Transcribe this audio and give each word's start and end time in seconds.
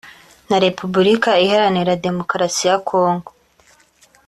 na 0.49 0.57
Repubulika 0.65 1.29
iharanira 1.45 1.99
Demokarasi 2.05 2.63
ya 2.69 2.77
Congo 2.89 3.31